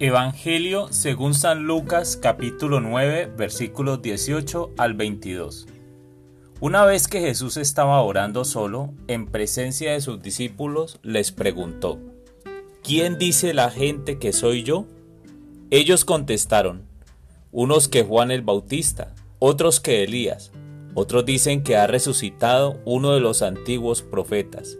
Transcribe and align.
Evangelio 0.00 0.86
según 0.92 1.34
San 1.34 1.64
Lucas 1.64 2.16
capítulo 2.16 2.78
9 2.78 3.32
versículos 3.36 4.00
18 4.00 4.70
al 4.78 4.94
22. 4.94 5.66
Una 6.60 6.84
vez 6.84 7.08
que 7.08 7.20
Jesús 7.20 7.56
estaba 7.56 8.00
orando 8.02 8.44
solo, 8.44 8.94
en 9.08 9.26
presencia 9.26 9.90
de 9.90 10.00
sus 10.00 10.22
discípulos, 10.22 11.00
les 11.02 11.32
preguntó, 11.32 11.98
¿quién 12.84 13.18
dice 13.18 13.52
la 13.54 13.72
gente 13.72 14.20
que 14.20 14.32
soy 14.32 14.62
yo? 14.62 14.86
Ellos 15.72 16.04
contestaron, 16.04 16.86
unos 17.50 17.88
que 17.88 18.04
Juan 18.04 18.30
el 18.30 18.42
Bautista, 18.42 19.16
otros 19.40 19.80
que 19.80 20.04
Elías, 20.04 20.52
otros 20.94 21.26
dicen 21.26 21.64
que 21.64 21.76
ha 21.76 21.88
resucitado 21.88 22.80
uno 22.84 23.14
de 23.14 23.20
los 23.20 23.42
antiguos 23.42 24.02
profetas. 24.02 24.78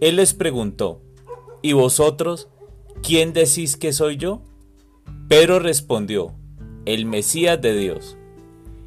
Él 0.00 0.16
les 0.16 0.32
preguntó, 0.32 1.02
¿y 1.60 1.74
vosotros? 1.74 2.48
¿Quién 3.02 3.32
decís 3.32 3.76
que 3.76 3.92
soy 3.92 4.16
yo? 4.16 4.42
Pedro 5.28 5.58
respondió, 5.58 6.34
el 6.84 7.06
Mesías 7.06 7.60
de 7.60 7.76
Dios. 7.76 8.16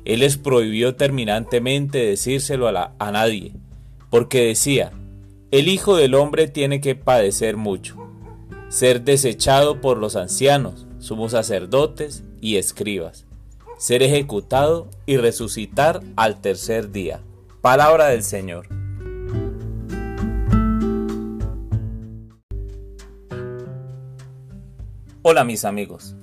Él 0.06 0.22
les 0.22 0.38
prohibió 0.38 0.96
terminantemente 0.96 2.00
decírselo 2.00 2.68
a, 2.68 2.96
a 2.98 3.12
nadie, 3.12 3.54
porque 4.10 4.48
decía, 4.48 4.92
el 5.52 5.68
Hijo 5.68 5.96
del 5.96 6.16
Hombre 6.16 6.48
tiene 6.48 6.82
que 6.82 6.96
padecer 6.96 7.58
mucho, 7.58 7.98
ser 8.70 9.04
desechado 9.04 9.82
por 9.82 9.98
los 9.98 10.16
ancianos, 10.16 10.88
sumos 11.00 11.34
sacerdotes 11.34 12.24
y 12.40 12.56
escribas, 12.56 13.26
ser 13.78 14.02
ejecutado 14.02 14.90
y 15.06 15.18
resucitar 15.18 16.02
al 16.16 16.42
tercer 16.42 16.92
día. 16.92 17.22
Palabra 17.62 18.08
del 18.08 18.24
Señor. 18.24 18.81
Hola 25.24 25.44
mis 25.44 25.66
amigos. 25.66 26.16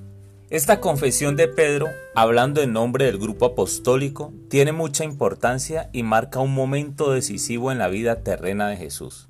Esta 0.51 0.81
confesión 0.81 1.37
de 1.37 1.47
Pedro, 1.47 1.87
hablando 2.17 2.63
en 2.63 2.73
nombre 2.73 3.05
del 3.05 3.17
grupo 3.17 3.47
apostólico, 3.47 4.33
tiene 4.51 4.73
mucha 4.73 5.05
importancia 5.05 5.89
y 5.93 6.03
marca 6.03 6.41
un 6.41 6.53
momento 6.53 7.13
decisivo 7.13 7.71
en 7.71 7.79
la 7.79 7.87
vida 7.87 8.25
terrena 8.25 8.69
de 8.69 8.77
Jesús. 8.77 9.29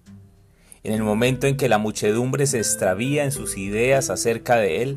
En 0.85 0.95
el 0.95 1.03
momento 1.03 1.47
en 1.47 1.59
que 1.59 1.69
la 1.69 1.77
muchedumbre 1.77 2.47
se 2.47 2.57
extravía 2.57 3.25
en 3.25 3.31
sus 3.31 3.59
ideas 3.59 4.09
acerca 4.09 4.57
de 4.57 4.81
él, 4.81 4.97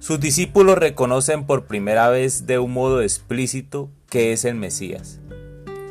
sus 0.00 0.18
discípulos 0.18 0.76
reconocen 0.76 1.46
por 1.46 1.66
primera 1.66 2.08
vez 2.08 2.48
de 2.48 2.58
un 2.58 2.72
modo 2.72 3.02
explícito 3.02 3.90
que 4.08 4.32
es 4.32 4.44
el 4.44 4.56
Mesías. 4.56 5.20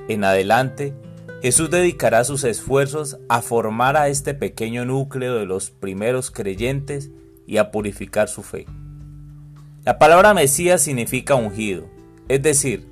En 0.10 0.26
adelante, 0.26 0.94
Jesús 1.42 1.70
dedicará 1.70 2.26
sus 2.26 2.44
esfuerzos 2.44 3.18
a 3.30 3.42
formar 3.42 3.96
a 3.96 4.10
este 4.10 4.34
pequeño 4.34 4.84
núcleo 4.84 5.36
de 5.36 5.46
los 5.46 5.72
primeros 5.72 6.32
creyentes 6.32 7.12
y 7.50 7.58
a 7.58 7.72
purificar 7.72 8.30
su 8.30 8.44
fe. 8.44 8.68
La 9.84 9.98
palabra 9.98 10.36
Mesías 10.36 10.84
significa 10.84 11.34
ungido, 11.34 11.90
es 12.28 12.44
decir, 12.44 12.88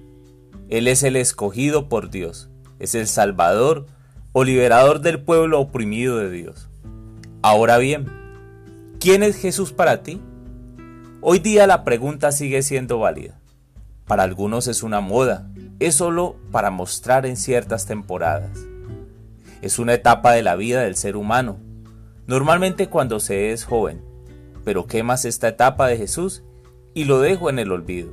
Él 0.67 0.87
es 0.87 1.03
el 1.03 1.15
escogido 1.15 1.87
por 1.89 2.09
Dios, 2.09 2.49
es 2.79 2.95
el 2.95 3.05
Salvador 3.05 3.85
o 4.31 4.43
liberador 4.43 5.01
del 5.01 5.21
pueblo 5.21 5.59
oprimido 5.59 6.17
de 6.17 6.31
Dios. 6.31 6.69
Ahora 7.43 7.77
bien, 7.77 8.07
¿quién 8.99 9.21
es 9.21 9.35
Jesús 9.35 9.73
para 9.73 10.01
ti? 10.01 10.19
Hoy 11.21 11.37
día 11.37 11.67
la 11.67 11.83
pregunta 11.83 12.31
sigue 12.31 12.63
siendo 12.63 12.97
válida. 12.97 13.39
Para 14.07 14.23
algunos 14.23 14.65
es 14.67 14.81
una 14.81 15.01
moda, 15.01 15.47
es 15.79 15.93
solo 15.93 16.35
para 16.51 16.71
mostrar 16.71 17.27
en 17.27 17.37
ciertas 17.37 17.85
temporadas. 17.85 18.57
Es 19.61 19.77
una 19.77 19.93
etapa 19.93 20.31
de 20.31 20.41
la 20.41 20.55
vida 20.55 20.81
del 20.81 20.95
ser 20.95 21.15
humano, 21.15 21.57
normalmente 22.25 22.87
cuando 22.87 23.19
se 23.19 23.51
es 23.51 23.63
joven, 23.63 24.06
pero 24.67 24.85
quemas 24.85 25.23
esta 25.23 25.47
etapa 25.47 25.87
de 25.87 25.95
Jesús 25.95 26.43
y 26.93 27.05
lo 27.05 27.21
dejo 27.21 27.49
en 27.49 27.57
el 27.57 27.71
olvido. 27.71 28.11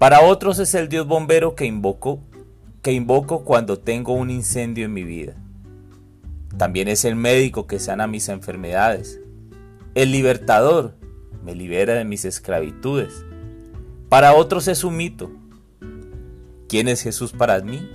Para 0.00 0.22
otros 0.22 0.58
es 0.58 0.74
el 0.74 0.88
Dios 0.88 1.06
bombero 1.06 1.54
que 1.54 1.64
invoco, 1.64 2.18
que 2.82 2.90
invoco 2.90 3.44
cuando 3.44 3.78
tengo 3.78 4.14
un 4.14 4.30
incendio 4.30 4.84
en 4.84 4.92
mi 4.92 5.04
vida. 5.04 5.36
También 6.58 6.88
es 6.88 7.04
el 7.04 7.14
médico 7.14 7.68
que 7.68 7.78
sana 7.78 8.08
mis 8.08 8.28
enfermedades. 8.28 9.20
El 9.94 10.10
libertador 10.10 10.96
me 11.44 11.54
libera 11.54 11.94
de 11.94 12.04
mis 12.04 12.24
esclavitudes. 12.24 13.24
Para 14.08 14.34
otros 14.34 14.66
es 14.66 14.82
un 14.82 14.96
mito. 14.96 15.30
¿Quién 16.68 16.88
es 16.88 17.00
Jesús 17.00 17.30
para 17.30 17.60
mí? 17.60 17.88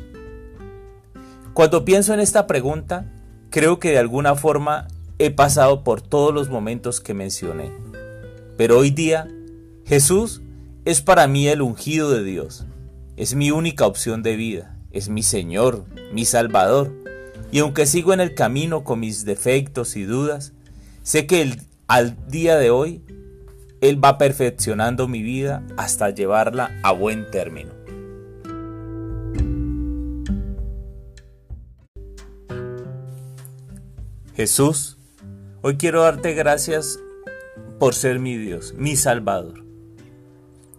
Cuando 1.54 1.84
pienso 1.84 2.14
en 2.14 2.22
esta 2.22 2.48
pregunta, 2.48 3.12
creo 3.50 3.80
que 3.80 3.90
de 3.90 3.98
alguna 3.98 4.36
forma 4.36 4.88
He 5.22 5.32
pasado 5.32 5.84
por 5.84 6.02
todos 6.02 6.34
los 6.34 6.50
momentos 6.50 7.02
que 7.02 7.14
mencioné. 7.14 7.74
Pero 8.56 8.78
hoy 8.78 8.90
día, 8.90 9.28
Jesús 9.86 10.42
es 10.86 11.02
para 11.02 11.28
mí 11.28 11.50
el 11.50 11.62
ungido 11.62 12.10
de 12.10 12.24
Dios. 12.24 12.66
Es 13.18 13.36
mi 13.36 13.52
única 13.52 13.86
opción 13.86 14.24
de 14.24 14.38
vida. 14.38 14.78
Es 14.92 15.10
mi 15.10 15.22
Señor, 15.22 15.84
mi 16.14 16.24
Salvador. 16.24 16.94
Y 17.52 17.60
aunque 17.60 17.86
sigo 17.86 18.14
en 18.14 18.22
el 18.22 18.34
camino 18.34 18.86
con 18.86 19.02
mis 19.02 19.26
defectos 19.26 19.98
y 19.98 20.04
dudas, 20.04 20.54
sé 21.04 21.28
que 21.28 21.54
al 21.88 22.16
día 22.30 22.56
de 22.56 22.70
hoy 22.70 23.04
Él 23.82 24.02
va 24.02 24.18
perfeccionando 24.18 25.10
mi 25.10 25.22
vida 25.22 25.66
hasta 25.76 26.12
llevarla 26.12 26.80
a 26.82 26.94
buen 26.94 27.30
término. 27.30 27.74
Jesús 34.34 34.99
Hoy 35.62 35.76
quiero 35.76 36.04
darte 36.04 36.34
gracias 36.34 37.02
por 37.80 37.94
ser 37.94 38.20
mi 38.20 38.38
Dios, 38.38 38.74
mi 38.78 38.96
Salvador. 38.96 39.66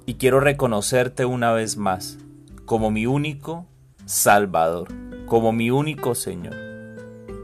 Y 0.07 0.15
quiero 0.15 0.41
reconocerte 0.41 1.27
una 1.27 1.53
vez 1.53 1.77
más 1.77 2.17
como 2.65 2.91
mi 2.91 3.05
único 3.05 3.67
Salvador, 4.07 4.89
como 5.27 5.53
mi 5.53 5.71
único 5.71 6.15
Señor. 6.15 6.55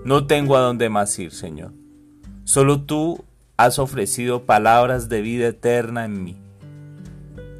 No 0.06 0.26
tengo 0.26 0.56
a 0.56 0.60
dónde 0.60 0.88
más 0.88 1.18
ir, 1.18 1.30
Señor. 1.30 1.72
Solo 2.44 2.80
tú 2.80 3.22
has 3.58 3.78
ofrecido 3.78 4.44
palabras 4.44 5.10
de 5.10 5.20
vida 5.20 5.48
eterna 5.48 6.06
en 6.06 6.24
mí. 6.24 6.36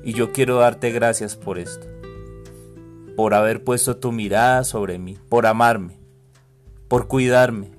Y 0.03 0.15
yo 0.15 0.33
quiero 0.33 0.57
darte 0.57 0.91
gracias 0.91 1.37
por 1.37 1.59
esto, 1.59 1.87
por 3.15 3.35
haber 3.35 3.63
puesto 3.63 3.99
tu 3.99 4.11
mirada 4.11 4.65
sobre 4.65 4.99
mí, 4.99 5.19
por 5.29 5.45
amarme, 5.45 5.99
por 6.89 7.09
cuidarme, 7.09 7.76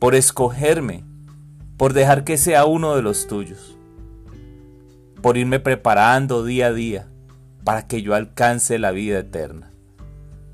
por 0.00 0.14
escogerme, 0.14 1.04
por 1.76 1.92
dejar 1.92 2.24
que 2.24 2.38
sea 2.38 2.64
uno 2.64 2.96
de 2.96 3.02
los 3.02 3.28
tuyos, 3.28 3.76
por 5.22 5.36
irme 5.36 5.60
preparando 5.60 6.42
día 6.42 6.68
a 6.68 6.72
día 6.72 7.06
para 7.64 7.86
que 7.86 8.00
yo 8.02 8.14
alcance 8.14 8.78
la 8.78 8.90
vida 8.90 9.18
eterna. 9.18 9.70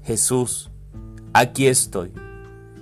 Jesús, 0.03 0.71
aquí 1.33 1.69
estoy 1.69 2.12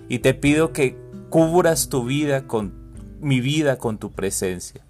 y 0.09 0.21
te 0.21 0.33
pido 0.33 0.73
que 0.73 0.97
cubras 1.29 1.91
tu 1.91 2.05
vida 2.07 2.47
con 2.47 2.73
mi 3.21 3.41
vida 3.41 3.77
con 3.77 3.99
tu 3.99 4.11
presencia. 4.11 4.81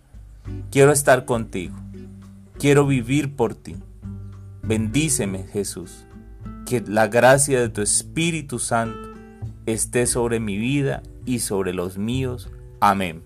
Quiero 0.71 0.93
estar 0.93 1.25
contigo. 1.25 1.75
Quiero 2.59 2.87
vivir 2.87 3.35
por 3.35 3.55
ti. 3.56 3.77
Bendíceme, 4.62 5.45
Jesús. 5.53 6.05
Que 6.67 6.81
la 6.81 7.09
gracia 7.09 7.61
de 7.61 7.69
tu 7.69 7.83
Espíritu 7.83 8.61
Santo 8.61 9.11
esté 9.67 10.06
sobre 10.06 10.39
mi 10.39 10.56
vida 10.56 11.03
y 11.25 11.41
sobre 11.41 11.73
los 11.73 11.99
míos. 11.99 12.51
Amén. 12.81 13.23